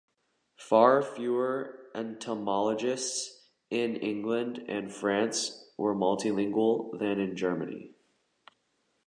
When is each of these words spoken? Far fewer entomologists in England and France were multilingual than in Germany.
Far 0.57 1.03
fewer 1.03 1.91
entomologists 1.93 3.51
in 3.69 3.97
England 3.97 4.65
and 4.67 4.91
France 4.91 5.63
were 5.77 5.93
multilingual 5.93 6.97
than 6.97 7.19
in 7.19 7.35
Germany. 7.37 7.91